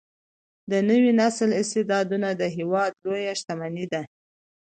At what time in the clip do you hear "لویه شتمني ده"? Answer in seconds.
3.03-4.01